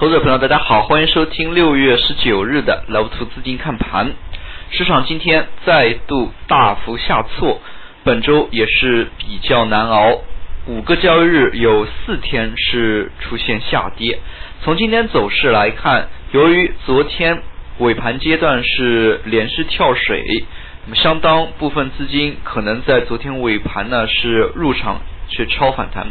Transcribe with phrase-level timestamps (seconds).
[0.00, 4.14] 投资者朋友，大家好，欢迎收听六月十九日的 Love 图资金看盘。
[4.70, 7.60] 市场今天再度大幅下挫，
[8.02, 10.20] 本周也是比较难熬。
[10.68, 14.20] 五个交易日有四天是出现下跌。
[14.62, 17.42] 从今天走势来看，由于昨天
[17.80, 20.24] 尾盘阶段是连续跳水，
[20.86, 26.06] 那么相当部分资金可能在昨天尾盘呢是入场去超反弹。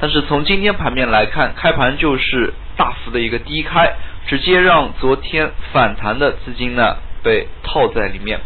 [0.00, 3.94] 但是从今天盘面来看，开盘就是大幅的一个低开，
[4.26, 8.40] 直接让昨天反弹的资金呢被套在里面。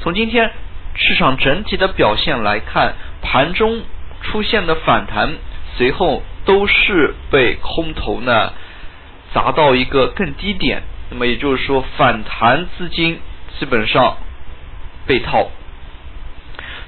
[0.00, 0.50] 从今天
[0.94, 3.82] 市场整体的表现来看，盘中
[4.22, 5.34] 出现的反弹，
[5.76, 8.52] 随后都是被空头呢
[9.32, 10.82] 砸到一个更低点。
[11.10, 13.20] 那么也就是说，反弹资金
[13.58, 14.16] 基本上
[15.06, 15.50] 被套，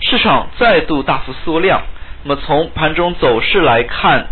[0.01, 1.83] 市场再度大幅缩量。
[2.25, 4.27] 那么从盘中走势来看，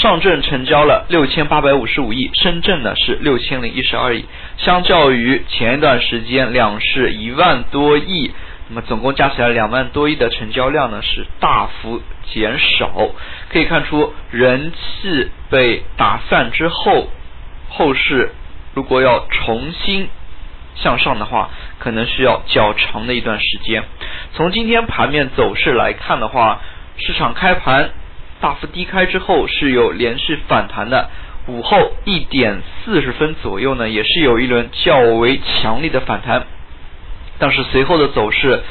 [0.00, 4.24] 上证成交了六千八百五十五亿，深圳呢是六千零一十二亿。
[4.56, 8.32] 相较于前一段时间两市一万多亿，
[8.70, 12.00] 那么总共加起来两万多亿的成交量呢是大幅
[12.32, 13.10] 减少。
[13.52, 17.08] 可以看出人气被打散之后，
[17.68, 18.32] 后市
[18.72, 20.08] 如果要重新
[20.76, 23.84] 向上的话，可能需要较长的一段时间。
[24.32, 26.62] 从今天盘面走势来看的话，
[26.96, 27.90] 市场开盘
[28.40, 31.10] 大幅低开之后是有连续反弹的，
[31.46, 36.46] 午后一点四十分左右呢，也是有一轮较为强力的反弹，
[37.38, 38.62] 但是随后的走势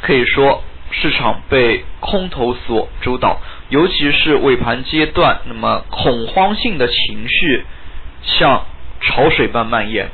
[0.00, 7.64] 可以说市场被空头所主导，尤其是尾盘阶段，那么恐慌性的情绪
[8.22, 8.64] 像
[9.00, 10.08] 潮水般蔓延。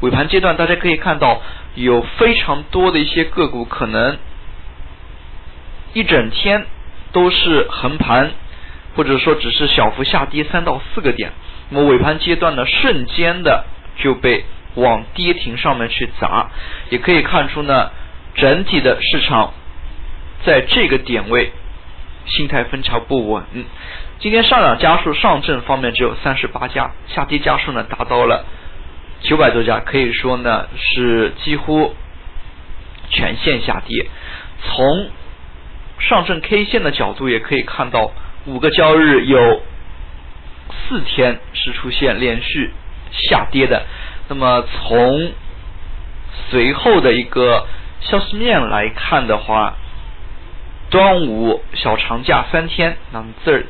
[0.00, 1.40] 尾盘阶段大家可以看到
[1.76, 4.18] 有非常多的一些个股可能
[5.92, 6.66] 一整天。
[7.12, 8.32] 都是横盘，
[8.96, 11.32] 或者说只是小幅下跌三到四个点，
[11.70, 13.64] 那么尾盘阶段呢，瞬间的
[13.98, 14.44] 就被
[14.74, 16.50] 往跌停上面去砸，
[16.88, 17.90] 也可以看出呢，
[18.34, 19.52] 整体的市场
[20.44, 21.52] 在这个点位
[22.24, 23.44] 心态非常不稳。
[24.18, 28.46] 今天上涨家数，上证方面只有三十八家，下跌家数呢达到了
[29.20, 31.94] 九百多家，可以说呢是几乎
[33.10, 34.06] 全线下跌。
[34.62, 35.10] 从
[35.98, 38.10] 上证 K 线的角度也可以看到，
[38.46, 39.60] 五个交易日有
[40.70, 42.70] 四天是出现连续
[43.10, 43.84] 下跌的。
[44.28, 45.32] 那么从
[46.48, 47.66] 随后的一个
[48.00, 49.74] 消息面来看的话，
[50.90, 53.64] 端午小长假三天，那么这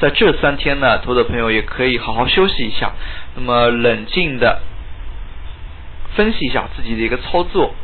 [0.00, 2.92] 在这三天呢，投资朋友也可以好好休息一下，
[3.36, 4.60] 那么冷静的
[6.16, 7.74] 分析一下自己的一个操作。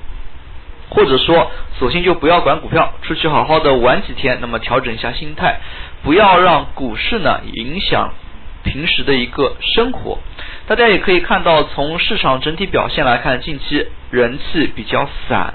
[0.88, 1.50] 或者说，
[1.81, 5.59] 索性就不要管股票，出去好好的玩几天，那么调整一下心态，
[6.06, 8.14] 不要让股市呢影响
[8.62, 10.20] 平时的一个生活。
[10.68, 15.54] 大家也可以看到，从市场整体表现来看，近期人气比较散，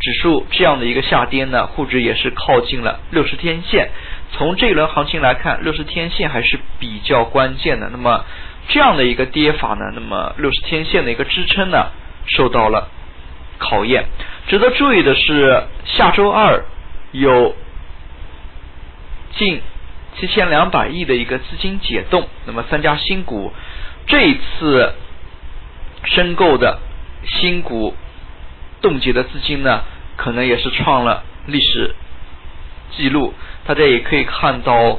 [0.00, 3.90] 指数这样的一个下跌呢，沪指也是靠近了六十天线。
[4.32, 7.88] 从这一轮行情来看，六十天线还是比较关键的。
[7.88, 8.24] 那么
[8.70, 11.92] 这样的一个跌法呢，那么六十天线的一个支撑呢，
[12.26, 12.88] 受到了
[13.58, 14.06] 考验。
[14.48, 16.64] 值得注意的是，下周二
[17.12, 17.54] 有
[19.34, 19.60] 近
[20.18, 23.52] 七千两百亿的一个资金解冻，那么三家新股
[24.06, 24.94] 这一次
[26.04, 26.78] 申购的
[27.24, 27.94] 新股
[28.80, 29.82] 冻结的资金呢，
[30.16, 31.94] 可能也是创了历史
[32.96, 33.34] 记录。
[33.64, 34.98] 大家也可以看到，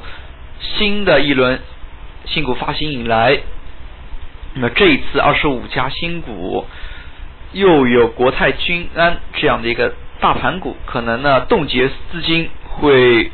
[0.60, 1.60] 新的一轮
[2.26, 3.40] 新股发行以来，
[4.54, 6.66] 那么这一次二十五家新股。
[7.56, 13.30] 又有国泰君安这样的一个大盘股，可能呢冻结资金会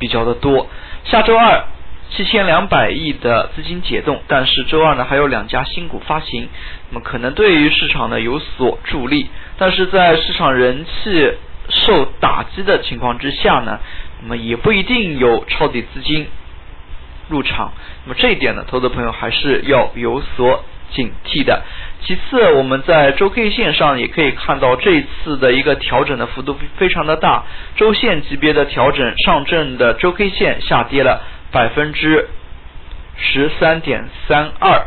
[0.00, 0.68] 比较的多。
[1.04, 1.64] 下周二
[2.10, 6.48] 七千两百亿的资金解冻，但是周二呢还有两家新股发行，
[6.90, 9.28] 那么可能对于市场呢有所助力。
[9.58, 11.34] 但是在市场人气
[11.68, 13.78] 受打击的情况之下呢，
[14.22, 16.28] 那么也不一定有抄底资金
[17.28, 17.72] 入场。
[18.04, 21.62] 那么这一点呢，投资朋友还是要有所警惕的。
[22.04, 27.44] 其次，我们在周 K 线上也可以看到，这一次的一个调整的幅度非常的大。
[27.76, 31.22] 周线级别的调整，上证的周 K 线下跌了
[31.52, 32.28] 百分之
[33.16, 34.84] 十三点三二，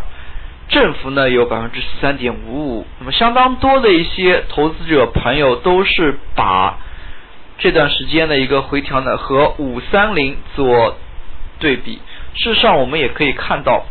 [0.67, 2.87] 振幅呢有百分之十三点五五。
[2.99, 6.77] 那么，相当多的一些投资者朋友都是把
[7.57, 10.97] 这段时间的一个回调呢和五三零做
[11.59, 12.01] 对比。
[12.33, 13.85] 事实上，我们也可以看到。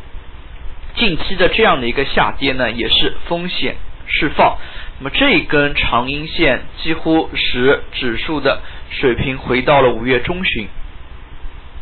[0.97, 3.77] 近期的这样的一个下跌呢，也是风险
[4.07, 4.57] 释放。
[4.99, 8.61] 那么这一根长阴线几乎使指数的
[8.91, 10.69] 水平回到了五月中旬，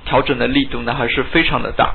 [0.07, 1.95] 调整的力度呢还是非常的大。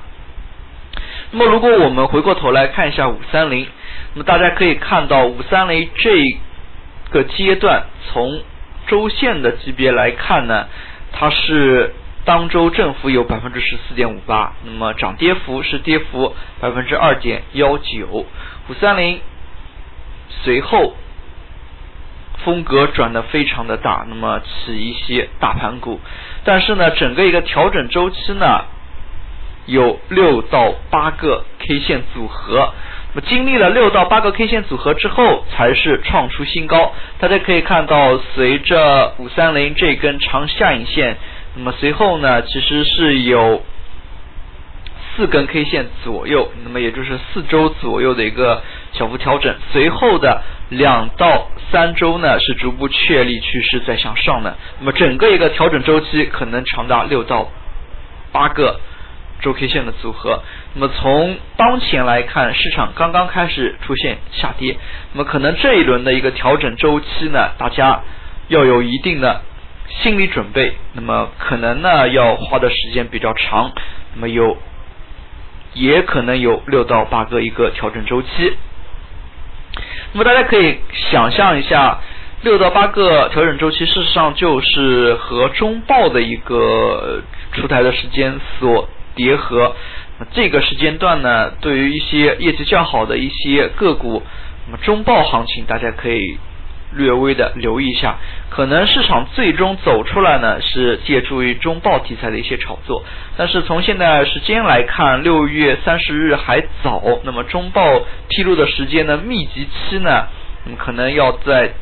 [1.32, 3.68] 那么如果我们回过头来看一下五三零，
[4.14, 6.38] 那么大家可以看到五三零这
[7.10, 8.42] 个阶段从
[8.88, 10.68] 周线的级别来看呢，
[11.12, 11.94] 它是
[12.28, 18.26] 当周振幅有百分之十四点五八，那么涨跌幅是跌幅百分之二点幺九，
[18.68, 19.22] 五三零
[20.44, 20.94] 随后。
[22.46, 26.00] 风格转的非常的大，那么起一些大盘股，
[26.46, 28.64] 但是呢，整个一个调整周期呢，
[29.66, 32.74] 有六到八个 K 线组合，
[33.26, 36.94] 经历了六到八个 K 线组合之后，才是创出新高。
[37.20, 41.18] 大家可以看到，随着五三零这根长下影线，
[41.58, 43.62] 那么随后呢，其实是有
[45.16, 48.62] 四根 K 线左右，那么也就是四周左右的一个
[48.94, 50.42] 小幅调整，随后的。
[50.70, 57.50] 两到三周呢是逐步确立趋势在向上的，那么整个一个调整周期可能长达六到
[58.34, 58.78] 八个
[59.40, 60.44] 周 K 线的组合。
[60.74, 64.78] 那么从当前来看，市场刚刚开始出现下跌，
[65.14, 68.02] 那么可能这一轮的一个调整周期呢，大家
[68.50, 69.44] 要有一定的
[69.90, 70.74] 心理准备。
[70.94, 73.72] 那么可能呢要花的时间比较长，
[74.16, 74.58] 那么有
[75.74, 78.54] 也可能有六到八个一个调整周期。
[80.14, 80.80] 那么大家可以
[81.12, 82.00] 想象一下，
[82.42, 87.22] 六到八个调整周期，事实上就是和中报的一个
[87.54, 89.76] 出台的时间所叠合。
[90.20, 94.24] 那这个时间段呢，对于一些业绩较好的一些个股，
[94.66, 96.38] 那么中报行情大家可以。
[96.94, 98.16] 略微的留意一下，
[98.50, 103.04] 可能市场最终走出来呢是借助于中报题材的一些炒作，
[103.36, 110.28] 但是从现在时间来看，六月三十日还早，那么中报披露的时间呢密集期呢，
[110.78, 111.74] 可能要在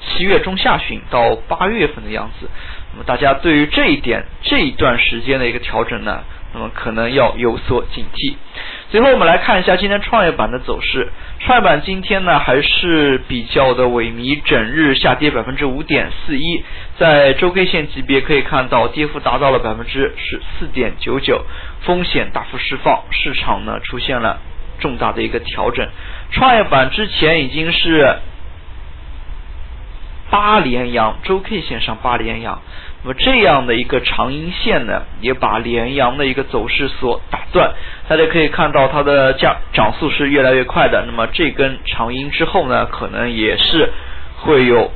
[0.00, 2.48] 七月中下旬到八月份的样子，
[2.92, 8.34] 那么大家对于这一点这一段时间的一个调整呢，那么可能要有所警惕。
[8.90, 11.12] 最后我们来看一下今天创业板的走势。
[11.40, 16.64] 创业板今天呢还是比较的萎靡，整日下跌百分之五点四一，
[16.96, 21.44] 在周 K 线级别可以看到跌幅达到了百分之十四点九九，
[21.82, 24.40] 风险大幅释放，市场呢出现了
[24.80, 25.86] 重大的一个调整。
[26.30, 28.16] 创业板之前已经是
[30.30, 32.62] 八连阳，周 K 线上八连阳。
[33.02, 37.72] 那么这样的一个长阴线呢，也把连阳的一个走势所打断。
[38.08, 41.04] 大家可以看到它的价涨速是越来越快的。
[41.06, 43.92] 那么这根长阴之后呢，可能也是
[44.38, 44.90] 会有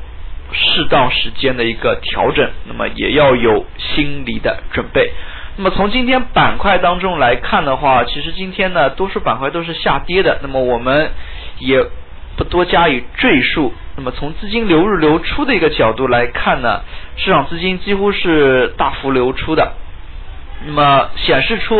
[0.51, 2.49] 适当时间的一个调整。
[2.67, 5.11] 那么也要有心理的准备。
[5.55, 10.39] 那么从今天板块当中来看的话，其实今天呢，多数板块都是下跌的。
[10.41, 11.11] 那么我们
[11.59, 11.77] 也
[12.35, 13.73] 不多加以赘述。
[13.95, 16.81] 那么从资金流入流出的一个角度来看呢，
[17.15, 19.73] 市场资金几乎是大幅流出的。
[20.65, 21.77] 那么显示出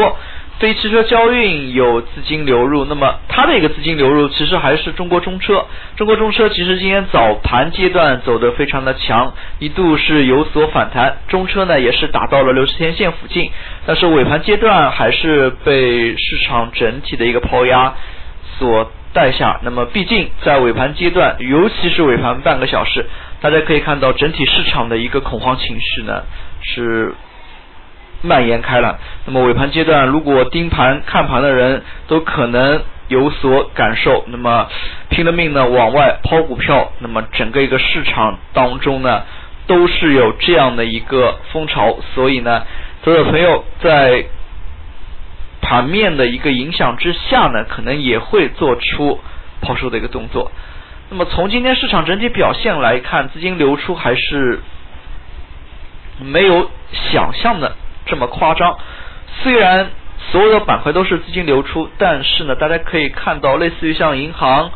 [0.59, 5.65] 非汽车交运有资金流入，那么它的一个资金流入其实还是中国中车。
[5.95, 13.49] 中国中车其实今天早盘阶段走得非常的强，一度是有所反弹，中车呢也是达到了六十天线附近，
[13.87, 17.95] 但是尾盘阶段还是被市场整体的一个抛压
[18.59, 18.91] 所。
[19.13, 23.05] 带下，那么毕竟在尾盘阶段，尤其是尾盘半个小时，
[23.41, 26.23] 大家可以看到整体市场的一个恐慌情绪呢
[26.61, 27.13] 是
[28.23, 28.99] 蔓延开了。
[29.25, 34.67] 那么尾盘阶段，如果盯盘看盘的人都可能有所感受，那么
[35.09, 39.21] 拼了命呢往外抛股票，那么整个一个市场当中呢
[39.67, 42.63] 都是有这样的一个风潮，所以呢，
[43.03, 44.25] 所有朋友在。
[45.63, 49.19] 盘面的一个影响之下呢，可能也会做出
[49.61, 50.51] 抛售的一个动作。
[51.09, 54.59] 那么从今天市场整体表现来看，资金流出还是
[56.19, 58.77] 没有想象的这么夸张。
[59.41, 59.89] 虽然
[60.31, 64.71] 所有的板块都是资金流出，但是呢，大家可以看到，类似于像银行、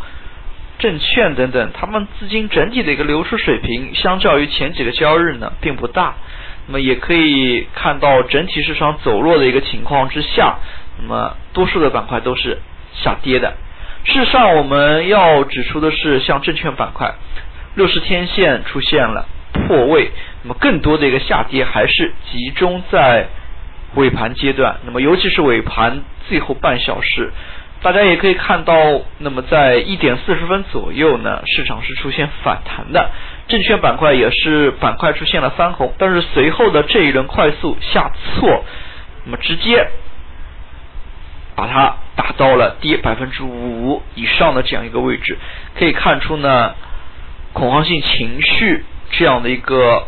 [0.79, 6.15] 证券等等，他们资金整体的一个流出水平，相较于前几个交易日呢，并不大。
[6.67, 10.57] 那么也可以看到整体市场走弱的一个情况之下，
[11.01, 12.59] 那么多数的板块都是
[12.93, 13.53] 下跌的。
[14.03, 17.13] 事实上，我们要指出的是，像证券板块，
[17.75, 20.11] 六十天线出现了破位，
[20.43, 23.27] 那么更多的一个下跌还是集中在
[23.95, 24.77] 尾盘阶段。
[24.85, 27.31] 那么尤其是尾盘最后半小时，
[27.81, 28.73] 大家也可以看到，
[29.19, 33.11] 那么在一点四十分左右呢，市场是出现反弹的。
[33.47, 38.65] 证券板块也是板块出现了翻红，但是随后的这一轮快速下挫，
[39.25, 39.87] 那么直接
[41.55, 45.37] 把它打到了跌百分之五以上的这样一个位置，
[45.77, 46.73] 可以看出呢，
[47.53, 50.07] 恐慌性情绪这样的一个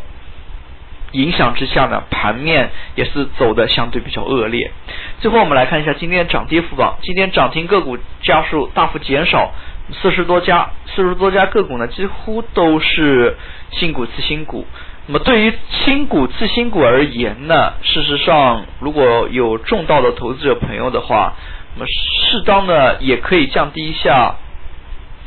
[1.11, 4.71] 影响之下呢，盘面也是走的相对比较恶劣。
[5.19, 9.51] 最后我们来看一下今天涨跌幅榜，今天涨停个股家数大幅减少，
[9.91, 13.35] 四十多家，四十多家个股呢几乎都是
[13.71, 14.65] 新股次新股。
[15.07, 21.33] 那么对于新股次新股而言呢，事实上如果有重道的投资者朋友的话，
[21.75, 24.35] 那么适当的也可以降低一下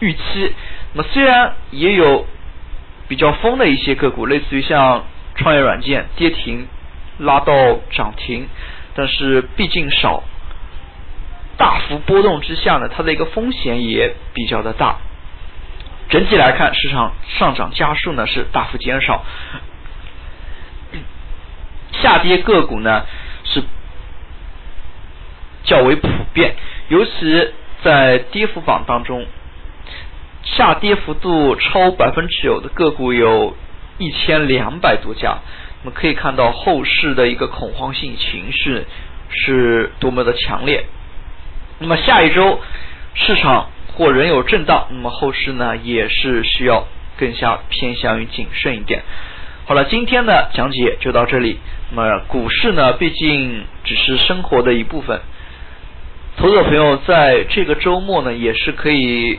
[0.00, 0.54] 预期。
[0.94, 2.26] 那么虽然也有
[3.08, 6.66] 比较疯的一些个股，类似于像创业软件跌停
[7.18, 7.52] 拉到
[7.90, 8.48] 涨停，
[8.94, 10.22] 但是毕竟少，
[11.56, 14.96] 大幅波动之下呢，它的一个风险也比较的大。
[16.08, 19.24] 整体来看，市场上涨家数呢是大幅减少。
[22.02, 23.06] 下跌个股呢
[23.44, 23.62] 是
[25.64, 26.56] 较为普遍，
[26.88, 29.24] 尤其在跌幅榜当中，
[30.42, 33.56] 下跌幅度超百分之九的个股有
[33.98, 35.38] 一千两百多家。
[35.84, 38.84] 我们可以看到后市的一个恐慌性情绪
[39.30, 40.84] 是多么的强烈。
[41.78, 42.60] 那么下一周
[43.14, 46.86] 市场或仍有震荡，那么后市呢也是需要
[47.18, 49.02] 更加偏向于谨慎一点。
[49.64, 51.58] 好了，今天的讲解就到这里。
[51.90, 55.20] 那么股市呢，毕竟只是生活的一部分。
[56.36, 59.38] 投资者朋友在这个周末呢，也是可以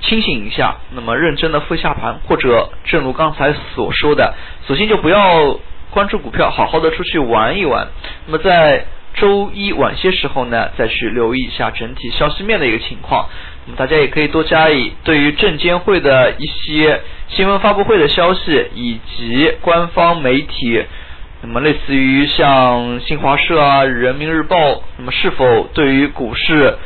[0.00, 4.34] 清醒一下，那么认真的复下盘，或者正如刚才所说的，
[4.66, 5.58] 索性就不要
[5.90, 7.88] 关注股票，好好的出去玩一玩。
[8.26, 13.28] 那么在周一晚些时候呢，再去留意一下整体消息面的一个情况。
[13.66, 20.84] 那么大家也可以多加以对于证监会的一些新闻发布会的消息，以及官方媒体。
[21.42, 26.76] 那么，类似于像新华社啊、人民日报，那么是否对于股市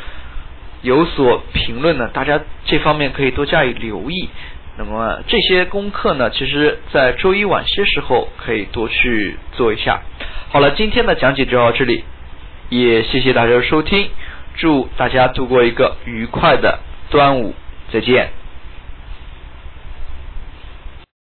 [0.85, 2.07] 有所评论呢？
[2.13, 4.29] 大家这方面可以多加以留意。
[4.77, 10.01] 那么这些功课呢，其实在周一晚些时候可以多去做一下。
[10.51, 12.03] 好了，今天的讲解就到这里，
[12.69, 14.09] 也谢谢大家的收听，
[14.55, 17.55] 祝大家度过一个愉快的端午，
[17.91, 18.29] 再见。